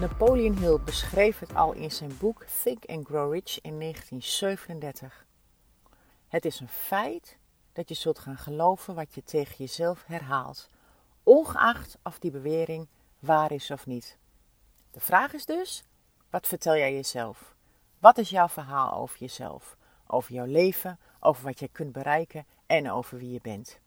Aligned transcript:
Napoleon 0.00 0.56
Hill 0.56 0.78
beschreef 0.84 1.38
het 1.38 1.54
al 1.54 1.72
in 1.72 1.90
zijn 1.90 2.16
boek 2.18 2.44
Think 2.62 2.84
and 2.86 3.06
Grow 3.06 3.32
Rich 3.32 3.60
in 3.60 3.80
1937. 3.80 5.26
Het 6.28 6.44
is 6.44 6.60
een 6.60 6.68
feit 6.68 7.38
dat 7.72 7.88
je 7.88 7.94
zult 7.94 8.18
gaan 8.18 8.36
geloven 8.36 8.94
wat 8.94 9.14
je 9.14 9.22
tegen 9.22 9.54
jezelf 9.56 10.04
herhaalt, 10.06 10.70
ongeacht 11.22 11.98
of 12.02 12.18
die 12.18 12.30
bewering 12.30 12.88
waar 13.18 13.52
is 13.52 13.70
of 13.70 13.86
niet. 13.86 14.18
De 14.90 15.00
vraag 15.00 15.32
is 15.32 15.46
dus: 15.46 15.84
wat 16.30 16.46
vertel 16.46 16.76
jij 16.76 16.94
jezelf? 16.94 17.54
Wat 17.98 18.18
is 18.18 18.30
jouw 18.30 18.48
verhaal 18.48 18.92
over 18.94 19.18
jezelf, 19.18 19.76
over 20.06 20.32
jouw 20.32 20.46
leven, 20.46 20.98
over 21.20 21.44
wat 21.44 21.58
je 21.58 21.68
kunt 21.68 21.92
bereiken 21.92 22.46
en 22.66 22.90
over 22.90 23.18
wie 23.18 23.32
je 23.32 23.40
bent? 23.42 23.80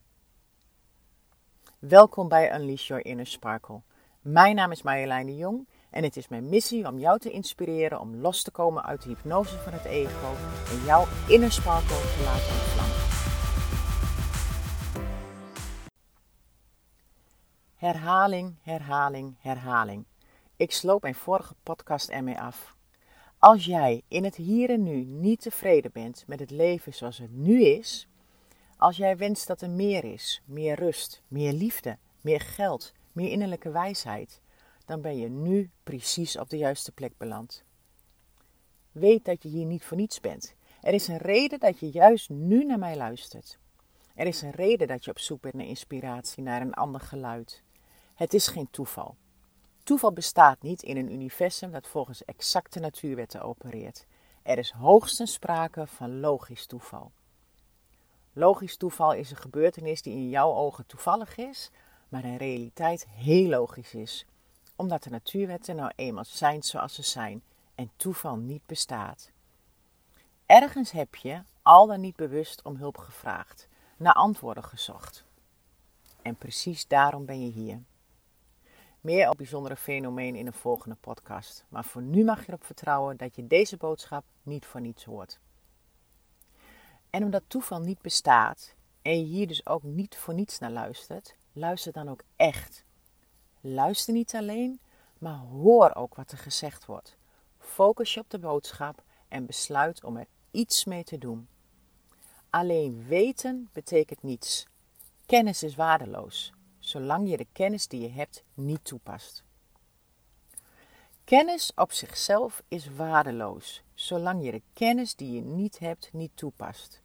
Welkom 1.80 2.28
bij 2.28 2.56
Unleash 2.56 2.88
Your 2.88 3.06
Inner 3.06 3.28
Sparkle. 3.28 3.82
Mijn 4.22 4.56
naam 4.56 4.72
is 4.72 4.82
Marjolein 4.82 5.26
de 5.26 5.36
Jong 5.36 5.68
en 5.90 6.04
het 6.04 6.18
is 6.18 6.28
mijn 6.28 6.50
missie 6.50 6.88
om 6.88 7.00
jou 7.00 7.20
te 7.20 7.32
inspireren 7.32 8.00
om 8.00 8.16
los 8.16 8.44
te 8.44 8.52
komen 8.52 8.86
uit 8.86 9.02
de 9.02 9.10
hypnose 9.10 9.58
van 9.58 9.74
het 9.74 9.86
ego 9.86 10.34
en 10.72 10.86
jouw 10.86 11.06
inner 11.28 11.52
sparkle 11.52 11.88
te 11.88 12.22
laten 12.26 12.54
ontvlammen. 12.54 12.98
Herhaling, 17.76 18.56
herhaling, 18.62 19.36
herhaling. 19.40 20.06
Ik 20.56 20.72
sloop 20.72 21.02
mijn 21.02 21.16
vorige 21.16 21.56
podcast 21.64 22.10
ermee 22.10 22.40
af. 22.40 22.76
Als 23.40 23.66
jij 23.66 24.04
in 24.08 24.24
het 24.24 24.36
hier 24.36 24.70
en 24.70 24.84
nu 24.84 25.04
niet 25.04 25.42
tevreden 25.42 25.92
bent 25.92 26.24
met 26.28 26.40
het 26.40 26.52
leven 26.52 26.94
zoals 26.94 27.18
het 27.18 27.32
nu 27.32 27.64
is, 27.64 28.08
als 28.78 28.98
jij 28.98 29.18
wenst 29.18 29.48
dat 29.48 29.62
er 29.62 29.70
meer 29.70 30.04
is, 30.04 30.42
meer 30.46 30.76
rust, 30.76 31.22
meer 31.28 31.54
liefde, 31.54 31.98
meer 32.22 32.42
geld, 32.42 32.94
meer 33.12 33.32
innerlijke 33.32 33.72
wijsheid, 33.72 34.42
dan 34.88 35.02
ben 35.02 35.18
je 35.18 35.30
nu 35.30 35.70
precies 35.84 36.38
op 36.38 36.50
de 36.50 36.58
juiste 36.58 36.92
plek 36.92 37.18
beland. 37.18 37.64
Weet 38.92 39.26
dat 39.26 39.44
je 39.44 39.50
hier 39.50 39.66
niet 39.66 39.84
voor 39.84 39.98
niets 39.98 40.20
bent. 40.20 40.56
Er 40.82 40.94
is 40.94 41.08
een 41.08 41.18
reden 41.18 41.60
dat 41.60 41.80
je 41.80 41.90
juist 41.90 42.30
nu 42.30 42.66
naar 42.66 42.80
mij 42.80 42.96
luistert. 42.96 43.60
Er 44.16 44.26
is 44.26 44.42
een 44.42 44.52
reden 44.52 44.88
dat 44.88 45.06
je 45.06 45.12
op 45.12 45.20
zoek 45.20 45.42
bent 45.42 45.54
naar 45.54 45.66
inspiratie, 45.66 46.44
naar 46.44 46.62
een 46.62 46.74
ander 46.74 47.02
geluid. 47.02 47.64
Het 48.16 48.34
is 48.34 48.48
geen 48.48 48.70
toeval. 48.70 49.16
Toeval 49.84 50.14
bestaat 50.14 50.62
niet 50.62 50.84
in 50.84 50.98
een 50.98 51.12
universum 51.12 51.72
dat 51.72 51.88
volgens 51.88 52.26
exacte 52.26 52.80
natuurwetten 52.80 53.42
opereert. 53.42 54.06
Er 54.44 54.58
is 54.58 54.72
hoogstens 54.72 55.34
sprake 55.34 55.88
van 55.88 56.20
logisch 56.20 56.66
toeval. 56.66 57.12
Logisch 58.34 58.78
toeval 58.78 59.14
is 59.14 59.32
een 59.32 59.38
gebeurtenis 59.38 60.02
die 60.02 60.14
in 60.14 60.30
jouw 60.30 60.54
ogen 60.54 60.86
toevallig 60.86 61.38
is, 61.38 61.72
maar 62.10 62.26
in 62.26 62.38
realiteit 62.38 63.08
heel 63.10 63.50
logisch 63.50 63.94
is, 63.94 64.26
omdat 64.78 65.04
de 65.04 65.10
natuurwetten 65.10 65.76
nou 65.76 65.92
eenmaal 65.96 66.26
zijn 66.26 66.64
zoals 66.64 66.94
ze 66.94 67.02
zijn 67.02 67.42
en 67.76 67.92
toeval 67.96 68.36
niet 68.36 68.66
bestaat. 68.66 69.32
Ergens 70.46 70.92
heb 70.92 71.16
je, 71.16 71.42
al 71.62 71.88
dan 71.88 72.02
niet 72.02 72.16
bewust, 72.16 72.62
om 72.62 72.76
hulp 72.76 72.98
gevraagd, 72.98 73.68
naar 73.98 74.14
antwoorden 74.14 74.64
gezocht. 74.64 75.24
En 76.22 76.36
precies 76.36 76.88
daarom 76.88 77.26
ben 77.26 77.46
je 77.46 77.52
hier. 77.52 77.82
Meer 79.02 79.30
op 79.30 79.38
bijzondere 79.38 79.76
fenomeen 79.76 80.36
in 80.36 80.48
een 80.48 80.54
volgende 80.54 80.96
podcast. 81.00 81.66
Maar 81.70 81.86
voor 81.86 82.02
nu 82.02 82.24
mag 82.24 82.40
je 82.40 82.48
erop 82.48 82.66
vertrouwen 82.66 83.18
dat 83.18 83.36
je 83.36 83.48
deze 83.48 83.78
boodschap 83.78 84.24
niet 84.44 84.66
voor 84.66 84.82
niets 84.82 85.04
hoort. 85.04 85.40
En 87.10 87.24
omdat 87.24 87.44
toeval 87.48 87.80
niet 87.80 88.02
bestaat 88.02 88.76
en 89.02 89.20
je 89.20 89.26
hier 89.26 89.48
dus 89.48 89.66
ook 89.66 89.84
niet 89.84 90.18
voor 90.18 90.34
niets 90.34 90.60
naar 90.60 90.72
luistert, 90.72 91.36
luister 91.54 91.92
dan 91.92 92.10
ook 92.10 92.24
echt. 92.36 92.86
Luister 93.62 94.14
niet 94.14 94.36
alleen, 94.36 94.80
maar 95.18 95.38
hoor 95.38 95.96
ook 95.96 96.16
wat 96.16 96.32
er 96.32 96.38
gezegd 96.38 96.86
wordt. 96.86 97.18
Focus 97.60 98.14
je 98.14 98.20
op 98.20 98.30
de 98.30 98.40
boodschap 98.40 99.04
en 99.28 99.46
besluit 99.46 100.04
om 100.04 100.18
er 100.18 100.28
iets 100.52 100.86
mee 100.86 101.04
te 101.04 101.18
doen. 101.18 101.48
Alleen 102.50 103.06
weten 103.08 103.70
betekent 103.74 104.24
niets. 104.24 104.68
Kennis 105.26 105.64
is 105.64 105.76
waardeloos 105.76 106.52
zolang 106.88 107.30
je 107.30 107.38
de 107.38 107.48
kennis 107.52 107.88
die 107.88 108.02
je 108.02 108.10
hebt 108.10 108.44
niet 108.54 108.86
toepast. 108.86 109.44
Kennis 111.24 111.72
op 111.76 111.92
zichzelf 111.92 112.64
is 112.68 112.90
waardeloos, 112.96 113.82
zolang 113.94 114.46
je 114.46 114.52
de 114.52 114.62
kennis 114.74 115.16
die 115.16 115.32
je 115.32 115.42
niet 115.42 115.80
hebt 115.80 116.10
niet 116.14 116.32
toepast. 116.34 117.02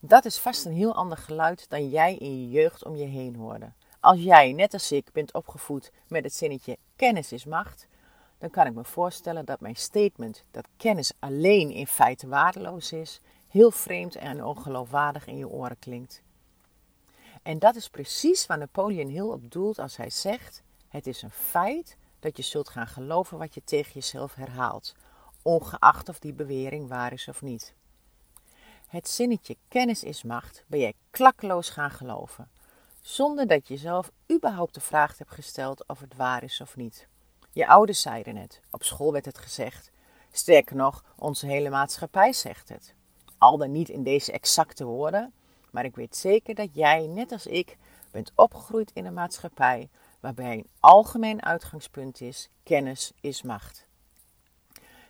Dat 0.00 0.24
is 0.24 0.38
vast 0.38 0.64
een 0.64 0.72
heel 0.72 0.94
ander 0.94 1.18
geluid 1.18 1.68
dan 1.68 1.88
jij 1.88 2.16
in 2.16 2.40
je 2.40 2.48
jeugd 2.48 2.84
om 2.84 2.96
je 2.96 3.04
heen 3.06 3.36
hoorde. 3.36 3.72
Als 4.02 4.20
jij, 4.20 4.52
net 4.52 4.72
als 4.72 4.92
ik, 4.92 5.12
bent 5.12 5.34
opgevoed 5.34 5.92
met 6.08 6.24
het 6.24 6.34
zinnetje 6.34 6.78
kennis 6.96 7.32
is 7.32 7.44
macht, 7.44 7.86
dan 8.38 8.50
kan 8.50 8.66
ik 8.66 8.74
me 8.74 8.84
voorstellen 8.84 9.44
dat 9.44 9.60
mijn 9.60 9.76
statement 9.76 10.44
dat 10.50 10.68
kennis 10.76 11.12
alleen 11.18 11.70
in 11.70 11.86
feite 11.86 12.28
waardeloos 12.28 12.92
is, 12.92 13.20
heel 13.48 13.70
vreemd 13.70 14.14
en 14.14 14.44
ongeloofwaardig 14.44 15.26
in 15.26 15.36
je 15.36 15.48
oren 15.48 15.78
klinkt. 15.78 16.22
En 17.42 17.58
dat 17.58 17.74
is 17.74 17.88
precies 17.88 18.46
waar 18.46 18.58
Napoleon 18.58 19.08
Hill 19.08 19.28
op 19.28 19.50
doelt 19.50 19.78
als 19.78 19.96
hij 19.96 20.10
zegt: 20.10 20.62
Het 20.88 21.06
is 21.06 21.22
een 21.22 21.30
feit 21.30 21.96
dat 22.20 22.36
je 22.36 22.42
zult 22.42 22.68
gaan 22.68 22.88
geloven 22.88 23.38
wat 23.38 23.54
je 23.54 23.62
tegen 23.64 23.92
jezelf 23.92 24.34
herhaalt, 24.34 24.94
ongeacht 25.42 26.08
of 26.08 26.18
die 26.18 26.32
bewering 26.32 26.88
waar 26.88 27.12
is 27.12 27.28
of 27.28 27.42
niet. 27.42 27.74
Het 28.86 29.08
zinnetje 29.08 29.56
kennis 29.68 30.02
is 30.02 30.22
macht 30.22 30.64
ben 30.66 30.80
jij 30.80 30.94
klakkeloos 31.10 31.70
gaan 31.70 31.90
geloven, 31.90 32.50
zonder 33.02 33.46
dat 33.46 33.68
je 33.68 33.76
zelf 33.76 34.10
überhaupt 34.32 34.74
de 34.74 34.80
vraag 34.80 35.18
hebt 35.18 35.30
gesteld 35.30 35.88
of 35.88 36.00
het 36.00 36.16
waar 36.16 36.42
is 36.42 36.60
of 36.60 36.76
niet. 36.76 37.08
Je 37.50 37.66
ouders 37.66 38.00
zeiden 38.00 38.36
het, 38.36 38.60
op 38.70 38.82
school 38.82 39.12
werd 39.12 39.24
het 39.24 39.38
gezegd. 39.38 39.90
Sterker 40.32 40.76
nog, 40.76 41.04
onze 41.16 41.46
hele 41.46 41.70
maatschappij 41.70 42.32
zegt 42.32 42.68
het. 42.68 42.94
Al 43.38 43.56
dan 43.56 43.72
niet 43.72 43.88
in 43.88 44.02
deze 44.02 44.32
exacte 44.32 44.84
woorden, 44.84 45.32
maar 45.70 45.84
ik 45.84 45.94
weet 45.94 46.16
zeker 46.16 46.54
dat 46.54 46.68
jij, 46.72 47.06
net 47.06 47.32
als 47.32 47.46
ik, 47.46 47.76
bent 48.10 48.32
opgegroeid 48.34 48.90
in 48.94 49.06
een 49.06 49.14
maatschappij 49.14 49.88
waarbij 50.20 50.52
een 50.52 50.66
algemeen 50.80 51.42
uitgangspunt 51.42 52.20
is: 52.20 52.48
kennis 52.62 53.12
is 53.20 53.42
macht. 53.42 53.86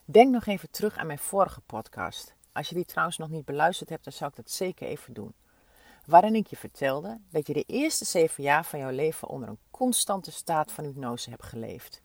Denk 0.05 0.33
nog 0.33 0.47
even 0.47 0.71
terug 0.71 0.97
aan 0.97 1.07
mijn 1.07 1.19
vorige 1.19 1.61
podcast. 1.61 2.35
Als 2.53 2.69
je 2.69 2.75
die 2.75 2.85
trouwens 2.85 3.19
nog 3.19 3.29
niet 3.29 3.45
beluisterd 3.45 3.91
hebt, 3.91 4.05
dan 4.05 4.13
zou 4.13 4.31
ik 4.31 4.37
dat 4.37 4.51
zeker 4.51 4.87
even 4.87 5.15
doen. 5.15 5.35
Waarin 6.07 6.35
ik 6.35 6.47
je 6.47 6.57
vertelde 6.57 7.19
dat 7.31 7.47
je 7.47 7.53
de 7.53 7.65
eerste 7.67 8.05
zeven 8.05 8.43
jaar 8.43 8.65
van 8.65 8.79
jouw 8.79 8.91
leven 8.91 9.29
onder 9.29 9.49
een 9.49 9.59
constante 9.71 10.33
staat 10.33 10.73
van 10.73 10.85
hypnose 10.85 11.31
hebt 11.31 11.43
geleefd. 11.43 12.03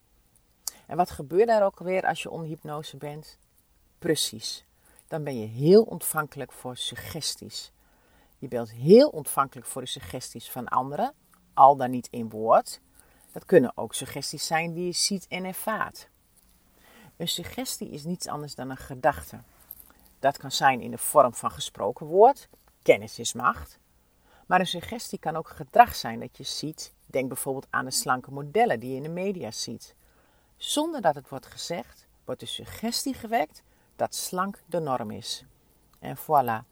En 0.88 0.98
wat 0.98 1.10
gebeurt 1.10 1.48
daar 1.48 1.66
ook 1.66 1.80
alweer 1.80 2.06
als 2.06 2.22
je 2.22 2.30
onder 2.30 2.48
hypnose 2.48 2.98
bent? 2.98 3.38
Precies. 4.00 4.66
Dan 5.08 5.24
ben 5.24 5.40
je 5.40 5.48
heel 5.48 5.84
ontvankelijk 5.84 6.52
voor 6.52 6.78
suggesties. 6.78 7.72
Je 8.38 8.48
bent 8.48 8.72
heel 8.72 9.10
ontvankelijk 9.10 9.68
voor 9.68 9.82
de 9.82 9.88
suggesties 9.88 10.52
van 10.52 10.68
anderen, 10.68 11.14
al 11.54 11.76
dan 11.76 11.90
niet 11.90 12.08
in 12.12 12.30
woord. 12.30 12.80
Dat 13.32 13.46
kunnen 13.46 13.72
ook 13.76 13.94
suggesties 13.94 14.48
zijn 14.48 14.74
die 14.74 14.86
je 14.86 14.92
ziet 14.92 15.28
en 15.28 15.46
ervaart. 15.46 16.10
Een 17.18 17.28
suggestie 17.28 17.90
is 17.90 18.04
niets 18.04 18.28
anders 18.28 18.56
dan 18.56 18.70
een 18.70 18.78
gedachte. 18.78 19.40
Dat 20.20 20.38
kan 20.38 20.52
zijn 20.52 20.82
in 20.82 20.92
de 20.92 20.98
vorm 20.98 21.34
van 21.34 21.52
gesproken 21.52 22.06
woord, 22.06 22.50
kennis 22.82 23.20
is 23.20 23.34
macht. 23.34 23.80
Maar 24.48 24.60
een 24.60 24.68
suggestie 24.68 25.20
kan 25.20 25.36
ook 25.36 25.50
gedrag 25.50 25.96
zijn 25.96 26.20
dat 26.20 26.38
je 26.38 26.44
ziet. 26.44 26.94
Denk 27.06 27.28
bijvoorbeeld 27.28 27.68
aan 27.70 27.86
de 27.86 27.92
slanke 27.92 28.32
modellen 28.32 28.80
die 28.80 28.90
je 28.90 28.96
in 28.96 29.04
de 29.04 29.10
media 29.10 29.52
ziet. 29.52 29.96
Zonder 30.58 31.02
dat 31.02 31.16
het 31.16 31.30
wordt 31.30 31.46
gezegd, 31.46 32.08
wordt 32.26 32.40
de 32.40 32.46
suggestie 32.46 33.14
gewekt 33.14 33.64
dat 33.96 34.16
slank 34.16 34.62
de 34.66 34.80
norm 34.80 35.12
is. 35.12 35.46
En 36.00 36.18
voilà, 36.18 36.68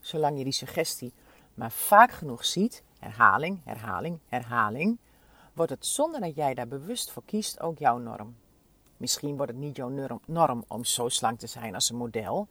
zolang 0.00 0.38
je 0.38 0.44
die 0.44 0.52
suggestie 0.52 1.12
maar 1.54 1.72
vaak 1.72 2.10
genoeg 2.12 2.44
ziet, 2.44 2.82
herhaling, 2.98 3.60
herhaling, 3.64 4.18
herhaling, 4.26 4.98
wordt 5.52 5.70
het 5.70 5.86
zonder 5.86 6.20
dat 6.20 6.34
jij 6.34 6.54
daar 6.54 6.68
bewust 6.68 7.10
voor 7.10 7.22
kiest 7.24 7.60
ook 7.60 7.78
jouw 7.78 7.98
norm. 7.98 8.36
Misschien 8.96 9.36
wordt 9.36 9.52
het 9.52 9.60
niet 9.60 9.76
jouw 9.76 10.20
norm 10.26 10.64
om 10.68 10.84
zo 10.84 11.08
slank 11.08 11.38
te 11.38 11.46
zijn 11.46 11.74
als 11.74 11.90
een 11.90 11.96
model, 11.96 12.48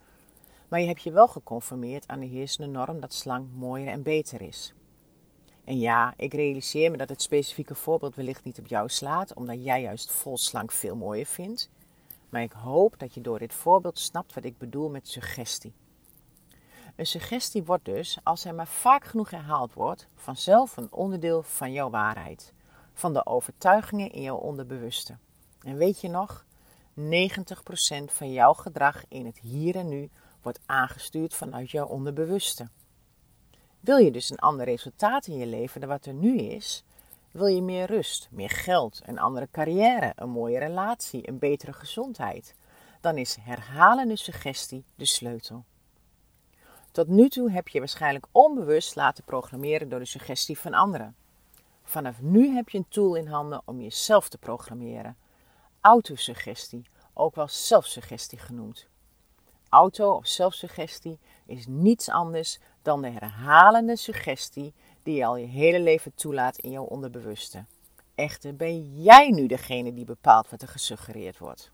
maar 0.68 0.80
je 0.80 0.88
hebt 0.88 1.02
je 1.02 1.12
wel 1.12 1.28
geconformeerd 1.28 2.08
aan 2.08 2.20
de 2.20 2.26
heersende 2.26 2.72
norm 2.72 3.00
dat 3.00 3.14
slank 3.14 3.48
mooier 3.56 3.88
en 3.88 4.04
beter 4.04 4.42
is. 4.42 4.74
En 5.64 5.80
ja, 5.80 6.14
ik 6.18 6.34
realiseer 6.34 6.92
me 6.92 6.98
dat 6.98 7.10
het 7.10 7.22
specifieke 7.22 7.76
voorbeeld 7.76 8.16
wellicht 8.16 8.44
niet 8.44 8.60
op 8.60 8.68
jou 8.68 8.90
slaat, 8.90 9.34
omdat 9.34 9.64
jij 9.64 9.82
juist 9.82 10.12
vol 10.12 10.38
slank 10.38 10.72
veel 10.72 10.96
mooier 10.96 11.26
vindt. 11.26 11.70
Maar 12.30 12.42
ik 12.42 12.52
hoop 12.52 13.00
dat 13.00 13.14
je 13.14 13.22
door 13.22 13.40
dit 13.40 13.54
voorbeeld 13.54 14.00
snapt 14.00 14.34
wat 14.34 14.44
ik 14.44 14.58
bedoel 14.58 14.90
met 14.90 15.08
suggestie. 15.08 15.74
Een 16.96 17.06
suggestie 17.06 17.64
wordt 17.64 17.86
dus, 17.86 18.20
als 18.24 18.44
hij 18.44 18.54
maar 18.54 18.68
vaak 18.68 19.06
genoeg 19.06 19.30
herhaald 19.30 19.74
wordt, 19.74 20.08
vanzelf 20.16 20.78
een 20.78 20.92
onderdeel 20.92 21.44
van 21.44 21.72
jouw 21.72 21.90
waarheid, 21.90 22.54
van 22.94 23.14
de 23.14 23.26
overtuigingen 23.26 24.12
in 24.12 24.22
jouw 24.22 24.38
onderbewuste. 24.38 25.18
En 25.62 25.78
weet 25.78 26.02
je 26.02 26.10
nog, 26.10 26.46
90% 27.00 27.02
van 28.06 28.32
jouw 28.32 28.54
gedrag 28.54 29.04
in 29.08 29.26
het 29.26 29.40
hier 29.40 29.76
en 29.76 29.88
nu 29.88 30.10
wordt 30.48 30.66
aangestuurd 30.66 31.34
vanuit 31.34 31.72
jouw 31.72 31.86
onderbewuste. 31.86 32.68
Wil 33.80 33.98
je 33.98 34.12
dus 34.12 34.30
een 34.30 34.40
ander 34.40 34.66
resultaat 34.66 35.28
in 35.28 35.38
je 35.38 35.46
leven 35.46 35.80
dan 35.80 35.90
wat 35.90 36.06
er 36.06 36.14
nu 36.14 36.38
is, 36.38 36.84
Wil 37.38 37.48
je 37.48 37.62
meer 37.62 37.86
rust, 37.86 38.28
meer 38.32 38.50
geld, 38.50 39.02
een 39.06 39.20
andere 39.20 39.48
carrière, 39.52 40.14
een 40.16 40.30
mooie 40.30 40.60
relatie, 40.60 41.28
een 41.28 41.40
betere 41.40 41.74
gezondheid? 41.74 42.56
Dan 43.02 43.18
is 43.18 43.38
herhalende 43.42 44.16
suggestie 44.16 44.84
de 44.96 45.06
sleutel. 45.06 45.66
Tot 46.92 47.08
nu 47.08 47.30
toe 47.30 47.52
heb 47.52 47.68
je 47.68 47.80
waarschijnlijk 47.80 48.26
onbewust 48.32 48.96
laten 48.96 49.24
programmeren 49.24 49.90
door 49.90 50.00
de 50.00 50.06
suggestie 50.06 50.60
van 50.60 50.74
anderen. 50.74 51.16
Vanaf 51.84 52.22
nu 52.22 52.56
heb 52.56 52.70
je 52.70 52.78
een 52.78 52.90
tool 52.90 53.16
in 53.16 53.28
handen 53.28 53.62
om 53.66 53.82
jezelf 53.82 54.30
te 54.30 54.38
programmeren. 54.38 55.18
Autosuggestie, 55.82 56.90
ook 57.14 57.36
wel 57.36 57.48
zelfsuggestie 57.48 58.38
genoemd. 58.38 58.88
Auto- 59.70 60.16
of 60.16 60.28
zelfsuggestie 60.28 61.20
is 61.46 61.66
niets 61.68 62.10
anders 62.10 62.60
dan 62.82 63.02
de 63.02 63.10
herhalende 63.10 63.96
suggestie 63.96 64.74
die 65.04 65.16
je 65.16 65.26
al 65.26 65.38
je 65.38 65.46
hele 65.46 65.80
leven 65.80 66.12
toelaat 66.16 66.58
in 66.58 66.72
jouw 66.72 66.84
onderbewuste. 66.84 67.66
Echter 68.16 68.56
ben 68.56 69.02
jij 69.02 69.30
nu 69.30 69.48
degene 69.48 69.94
die 69.94 70.06
bepaalt 70.06 70.50
wat 70.50 70.62
er 70.62 70.68
gesuggereerd 70.68 71.38
wordt. 71.38 71.72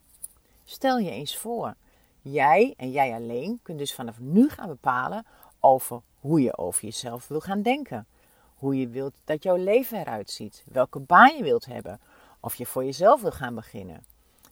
Stel 0.64 0.98
je 0.98 1.12
eens 1.12 1.38
voor, 1.38 1.76
jij 2.22 2.74
en 2.78 2.92
jij 2.92 3.14
alleen 3.14 3.60
kunt 3.64 3.78
dus 3.78 3.94
vanaf 3.94 4.20
nu 4.20 4.50
gaan 4.50 4.68
bepalen 4.68 5.26
over 5.60 6.02
hoe 6.20 6.42
je 6.42 6.58
over 6.58 6.84
jezelf 6.84 7.28
wil 7.28 7.40
gaan 7.40 7.62
denken. 7.62 8.08
Hoe 8.56 8.80
je 8.80 8.88
wilt 8.88 9.14
dat 9.24 9.44
jouw 9.44 9.56
leven 9.56 10.00
eruit 10.00 10.30
ziet, 10.32 10.64
welke 10.72 11.00
baan 11.00 11.38
je 11.38 11.44
wilt 11.44 11.66
hebben, 11.66 12.00
of 12.40 12.56
je 12.56 12.66
voor 12.66 12.84
jezelf 12.84 13.22
wil 13.22 13.32
gaan 13.32 13.56
beginnen. 13.56 14.04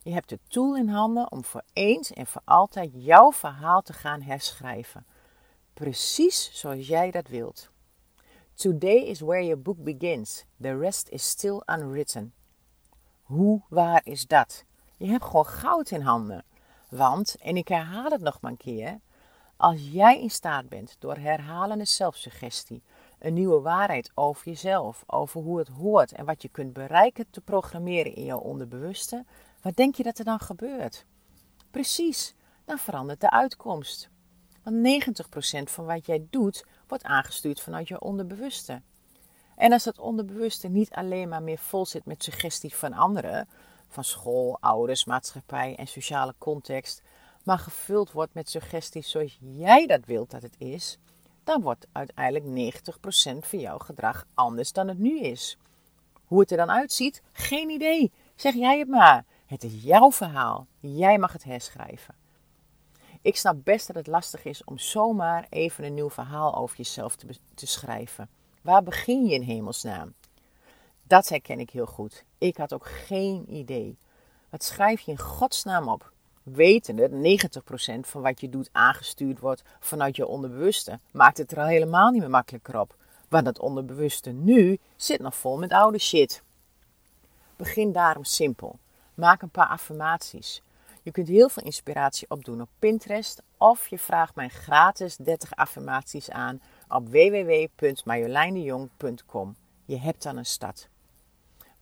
Je 0.03 0.12
hebt 0.12 0.30
de 0.30 0.39
tool 0.48 0.75
in 0.77 0.88
handen 0.88 1.31
om 1.31 1.44
voor 1.44 1.63
eens 1.74 2.13
en 2.13 2.27
voor 2.27 2.42
altijd 2.45 2.89
jouw 2.94 3.31
verhaal 3.31 3.81
te 3.81 3.94
gaan 3.94 4.21
herschrijven. 4.21 5.06
Precies 5.74 6.50
zoals 6.53 6.88
jij 6.88 7.12
dat 7.12 7.27
wilt. 7.27 7.69
Today 8.53 8.98
is 8.98 9.19
where 9.19 9.45
your 9.45 9.62
book 9.62 9.83
begins. 9.83 10.45
The 10.62 10.77
rest 10.77 11.09
is 11.09 11.30
still 11.30 11.62
unwritten. 11.65 12.33
Hoe 13.21 13.62
waar 13.69 14.01
is 14.03 14.27
dat? 14.27 14.63
Je 14.98 15.07
hebt 15.07 15.24
gewoon 15.24 15.45
goud 15.45 15.92
in 15.92 16.01
handen. 16.01 16.45
Want, 16.89 17.36
en 17.39 17.57
ik 17.57 17.68
herhaal 17.68 18.12
het 18.12 18.21
nog 18.21 18.42
maar 18.42 18.51
een 18.51 18.57
keer, 18.57 19.00
als 19.57 19.89
jij 19.92 20.21
in 20.21 20.31
staat 20.31 20.69
bent 20.69 20.95
door 21.00 21.15
herhalende 21.15 21.86
zelfsuggestie 21.86 22.83
een 23.19 23.33
nieuwe 23.33 23.62
waarheid 23.62 24.12
over 24.13 24.45
jezelf, 24.45 25.04
over 25.07 25.42
hoe 25.42 25.57
het 25.59 25.68
hoort 25.68 26.12
en 26.12 26.25
wat 26.25 26.42
je 26.42 26.50
kunt 26.50 26.74
bereiken 26.74 27.30
te 27.30 27.42
programmeren 27.42 28.15
in 28.15 28.25
jouw 28.25 28.39
onderbewuste, 28.39 29.25
wat 29.61 29.75
denk 29.75 29.95
je 29.95 30.03
dat 30.03 30.17
er 30.17 30.25
dan 30.25 30.39
gebeurt? 30.39 31.05
Precies, 31.71 32.33
dan 32.65 32.77
verandert 32.77 33.21
de 33.21 33.29
uitkomst. 33.29 34.09
Want 34.63 35.03
90% 35.03 35.63
van 35.63 35.85
wat 35.85 36.05
jij 36.05 36.27
doet, 36.29 36.65
wordt 36.87 37.03
aangestuurd 37.03 37.61
vanuit 37.61 37.87
je 37.87 38.01
onderbewuste. 38.01 38.81
En 39.55 39.71
als 39.71 39.83
dat 39.83 39.99
onderbewuste 39.99 40.67
niet 40.67 40.91
alleen 40.91 41.29
maar 41.29 41.43
meer 41.43 41.57
vol 41.57 41.85
zit 41.85 42.05
met 42.05 42.23
suggesties 42.23 42.75
van 42.75 42.93
anderen, 42.93 43.47
van 43.87 44.03
school, 44.03 44.57
ouders, 44.59 45.05
maatschappij 45.05 45.75
en 45.75 45.87
sociale 45.87 46.33
context, 46.37 47.01
maar 47.43 47.59
gevuld 47.59 48.11
wordt 48.11 48.33
met 48.33 48.49
suggesties 48.49 49.09
zoals 49.09 49.37
jij 49.39 49.85
dat 49.85 50.05
wilt 50.05 50.31
dat 50.31 50.41
het 50.41 50.55
is, 50.57 50.97
dan 51.43 51.61
wordt 51.61 51.87
uiteindelijk 51.91 52.73
90% 52.73 53.37
van 53.37 53.59
jouw 53.59 53.77
gedrag 53.77 54.25
anders 54.33 54.73
dan 54.73 54.87
het 54.87 54.99
nu 54.99 55.19
is. 55.19 55.57
Hoe 56.25 56.39
het 56.39 56.51
er 56.51 56.57
dan 56.57 56.71
uitziet, 56.71 57.21
geen 57.31 57.69
idee. 57.69 58.11
Zeg 58.35 58.53
jij 58.53 58.79
het 58.79 58.87
maar. 58.87 59.25
Het 59.51 59.63
is 59.63 59.83
jouw 59.83 60.12
verhaal. 60.12 60.68
Jij 60.80 61.18
mag 61.18 61.33
het 61.33 61.44
herschrijven. 61.44 62.15
Ik 63.21 63.36
snap 63.36 63.56
best 63.63 63.88
dat 63.88 63.95
het 63.95 64.07
lastig 64.07 64.45
is 64.45 64.63
om 64.63 64.80
zomaar 64.80 65.48
even 65.50 65.83
een 65.83 65.94
nieuw 65.94 66.09
verhaal 66.09 66.56
over 66.56 66.77
jezelf 66.77 67.15
te, 67.15 67.27
te 67.53 67.68
schrijven. 67.68 68.30
Waar 68.62 68.83
begin 68.83 69.25
je 69.25 69.33
in 69.33 69.42
hemelsnaam? 69.42 70.13
Dat 71.03 71.30
herken 71.30 71.59
ik 71.59 71.69
heel 71.69 71.86
goed. 71.86 72.24
Ik 72.38 72.57
had 72.57 72.74
ook 72.74 72.88
geen 72.88 73.53
idee. 73.53 73.98
Wat 74.50 74.63
schrijf 74.63 75.01
je 75.01 75.12
in 75.12 75.19
godsnaam 75.19 75.88
op? 75.88 76.12
Wetende 76.44 77.09
dat 77.09 77.62
90% 77.97 78.00
van 78.00 78.21
wat 78.21 78.42
je 78.42 78.50
doet 78.50 78.69
aangestuurd 78.71 79.39
wordt 79.39 79.63
vanuit 79.80 80.15
je 80.15 80.27
onderbewuste, 80.27 81.00
maakt 81.12 81.38
het 81.38 81.51
er 81.51 81.59
al 81.59 81.68
helemaal 81.68 82.12
niet 82.12 82.21
meer 82.21 82.30
makkelijker 82.30 82.80
op. 82.80 82.95
Want 83.27 83.45
dat 83.45 83.59
onderbewuste 83.59 84.30
nu 84.30 84.77
zit 84.95 85.19
nog 85.19 85.36
vol 85.36 85.57
met 85.57 85.71
oude 85.71 86.00
shit. 86.00 86.44
Begin 87.56 87.92
daarom 87.92 88.24
simpel. 88.24 88.80
Maak 89.21 89.41
een 89.41 89.50
paar 89.50 89.68
affirmaties. 89.68 90.62
Je 91.01 91.12
kunt 91.12 91.27
heel 91.27 91.50
veel 91.50 91.63
inspiratie 91.63 92.29
opdoen 92.29 92.62
op 92.62 92.69
Pinterest 92.79 93.41
of 93.57 93.88
je 93.88 94.00
vraagt 94.00 94.35
mijn 94.35 94.50
gratis 94.50 95.15
30 95.15 95.56
affirmaties 95.56 96.29
aan 96.29 96.62
op 96.88 97.09
www.marjoleindejong.com. 97.09 99.56
Je 99.85 100.00
hebt 100.00 100.23
dan 100.23 100.38
een 100.38 100.45
start. 100.45 100.89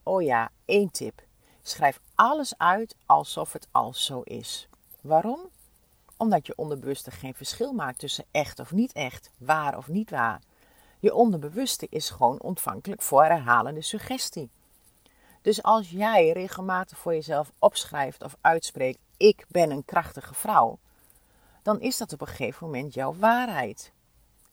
Oh 0.03 0.21
ja, 0.21 0.51
één 0.65 0.91
tip. 0.91 1.21
Schrijf 1.62 2.00
alles 2.15 2.57
uit 2.57 2.95
alsof 3.06 3.53
het 3.53 3.68
al 3.71 3.94
zo 3.94 4.21
is. 4.21 4.68
Waarom? 5.01 5.39
Omdat 6.18 6.47
je 6.47 6.57
onderbewuste 6.57 7.12
geen 7.12 7.36
verschil 7.36 7.74
maakt 7.74 8.00
tussen 8.00 8.25
echt 8.31 8.59
of 8.59 8.71
niet 8.71 8.91
echt, 8.91 9.31
waar 9.38 9.77
of 9.77 9.88
niet 9.88 10.09
waar. 10.09 10.41
Je 11.00 11.13
onderbewuste 11.13 11.88
is 11.89 12.09
gewoon 12.09 12.41
ontvankelijk 12.41 13.01
voor 13.01 13.24
herhalende 13.24 13.81
suggestie. 13.81 14.50
Dus 15.50 15.63
als 15.63 15.90
jij 15.90 16.31
regelmatig 16.31 16.98
voor 16.98 17.13
jezelf 17.13 17.51
opschrijft 17.60 18.24
of 18.24 18.38
uitspreekt: 18.42 19.00
Ik 19.18 19.46
ben 19.48 19.72
een 19.72 19.86
krachtige 19.86 20.34
vrouw, 20.34 20.80
dan 21.62 21.81
is 21.81 21.98
dat 21.98 22.13
op 22.13 22.22
een 22.22 22.28
gegeven 22.28 22.66
moment 22.66 22.94
jouw 22.94 23.16
waarheid. 23.16 23.92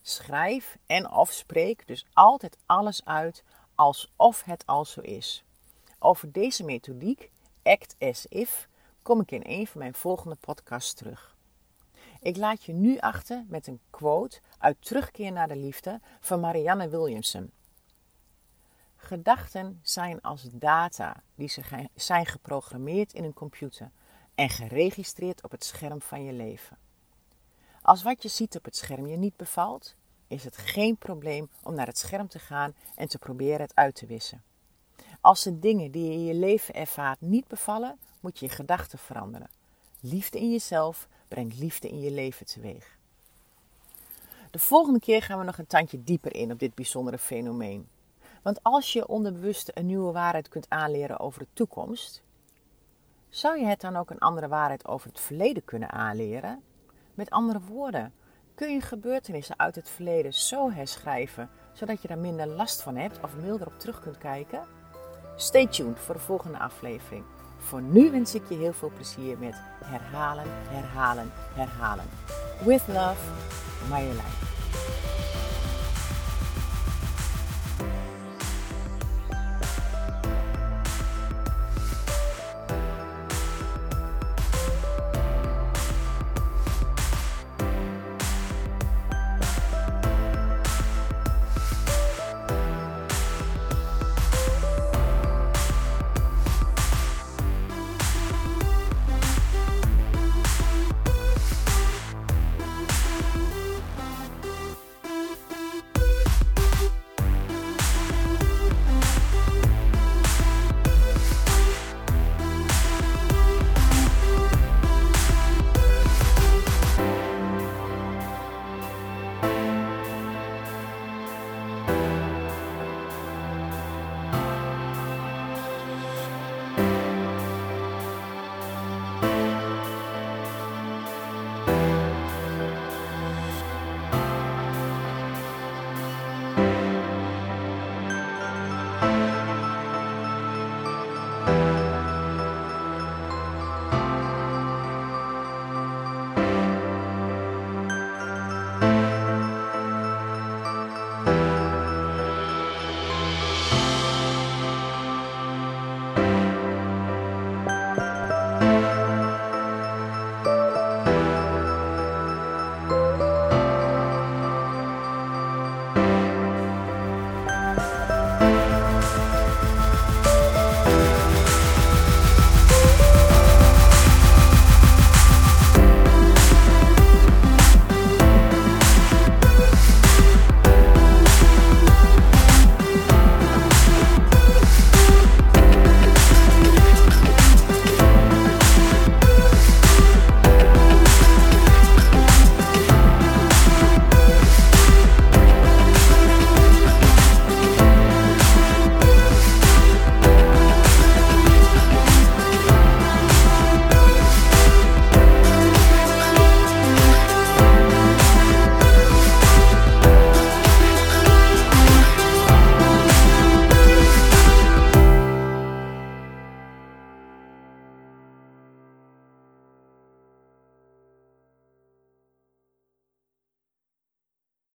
Schrijf 0.02 0.78
en 0.86 1.10
of 1.10 1.32
spreek 1.32 1.86
dus 1.86 2.06
altijd 2.12 2.56
alles 2.66 3.04
uit 3.04 3.44
alsof 3.74 4.42
het 4.42 4.66
al 4.66 4.84
zo 4.84 5.00
is. 5.00 5.44
Over 5.98 6.32
deze 6.32 6.64
methodiek, 6.64 7.30
Act 7.62 7.96
as 7.98 8.26
If, 8.26 8.68
kom 9.02 9.20
ik 9.20 9.30
in 9.30 9.42
een 9.44 9.66
van 9.66 9.80
mijn 9.80 9.94
volgende 9.94 10.36
podcasts 10.40 10.94
terug. 10.94 11.36
Ik 12.20 12.36
laat 12.36 12.64
je 12.64 12.72
nu 12.72 12.98
achter 12.98 13.44
met 13.48 13.66
een 13.66 13.80
quote 13.90 14.40
uit 14.58 14.76
Terugkeer 14.80 15.32
naar 15.32 15.48
de 15.48 15.56
Liefde 15.56 16.00
van 16.20 16.40
Marianne 16.40 16.88
Williamson. 16.88 17.50
Gedachten 19.06 19.80
zijn 19.82 20.22
als 20.22 20.42
data 20.52 21.22
die 21.34 21.52
zijn 21.94 22.26
geprogrammeerd 22.26 23.12
in 23.12 23.24
een 23.24 23.34
computer 23.34 23.90
en 24.34 24.50
geregistreerd 24.50 25.42
op 25.42 25.50
het 25.50 25.64
scherm 25.64 26.02
van 26.02 26.24
je 26.24 26.32
leven. 26.32 26.78
Als 27.82 28.02
wat 28.02 28.22
je 28.22 28.28
ziet 28.28 28.56
op 28.56 28.64
het 28.64 28.76
scherm 28.76 29.06
je 29.06 29.16
niet 29.16 29.36
bevalt, 29.36 29.94
is 30.26 30.44
het 30.44 30.56
geen 30.56 30.96
probleem 30.96 31.48
om 31.62 31.74
naar 31.74 31.86
het 31.86 31.98
scherm 31.98 32.28
te 32.28 32.38
gaan 32.38 32.74
en 32.94 33.08
te 33.08 33.18
proberen 33.18 33.60
het 33.60 33.74
uit 33.74 33.94
te 33.94 34.06
wissen. 34.06 34.42
Als 35.20 35.42
de 35.42 35.58
dingen 35.58 35.90
die 35.90 36.04
je 36.04 36.12
in 36.12 36.24
je 36.24 36.34
leven 36.34 36.74
ervaart 36.74 37.20
niet 37.20 37.48
bevallen, 37.48 37.98
moet 38.20 38.38
je 38.38 38.46
je 38.46 38.52
gedachten 38.52 38.98
veranderen. 38.98 39.50
Liefde 40.00 40.38
in 40.38 40.50
jezelf 40.50 41.08
brengt 41.28 41.58
liefde 41.58 41.88
in 41.88 42.00
je 42.00 42.10
leven 42.10 42.46
teweeg. 42.46 42.96
De 44.50 44.58
volgende 44.58 45.00
keer 45.00 45.22
gaan 45.22 45.38
we 45.38 45.44
nog 45.44 45.58
een 45.58 45.66
tandje 45.66 46.04
dieper 46.04 46.34
in 46.34 46.52
op 46.52 46.58
dit 46.58 46.74
bijzondere 46.74 47.18
fenomeen. 47.18 47.88
Want 48.46 48.62
als 48.62 48.92
je 48.92 49.08
onderbewust 49.08 49.70
een 49.74 49.86
nieuwe 49.86 50.12
waarheid 50.12 50.48
kunt 50.48 50.66
aanleren 50.68 51.20
over 51.20 51.40
de 51.40 51.46
toekomst, 51.52 52.22
zou 53.28 53.58
je 53.58 53.66
het 53.66 53.80
dan 53.80 53.96
ook 53.96 54.10
een 54.10 54.18
andere 54.18 54.48
waarheid 54.48 54.86
over 54.86 55.08
het 55.08 55.20
verleden 55.20 55.64
kunnen 55.64 55.90
aanleren? 55.90 56.62
Met 57.14 57.30
andere 57.30 57.60
woorden, 57.60 58.12
kun 58.54 58.72
je 58.72 58.80
gebeurtenissen 58.80 59.58
uit 59.58 59.74
het 59.74 59.88
verleden 59.88 60.34
zo 60.34 60.70
herschrijven 60.70 61.50
zodat 61.72 62.02
je 62.02 62.08
daar 62.08 62.18
minder 62.18 62.46
last 62.46 62.82
van 62.82 62.96
hebt 62.96 63.22
of 63.22 63.36
milder 63.36 63.66
op 63.66 63.78
terug 63.78 64.00
kunt 64.00 64.18
kijken? 64.18 64.62
Stay 65.36 65.66
tuned 65.66 65.98
voor 65.98 66.14
de 66.14 66.20
volgende 66.20 66.58
aflevering. 66.58 67.24
Voor 67.58 67.82
nu 67.82 68.10
wens 68.10 68.34
ik 68.34 68.48
je 68.48 68.54
heel 68.54 68.72
veel 68.72 68.90
plezier 68.94 69.38
met 69.38 69.54
herhalen, 69.84 70.46
herhalen, 70.48 71.30
herhalen. 71.54 72.04
With 72.64 72.86
love, 72.88 73.30
Marjolein. 73.88 74.55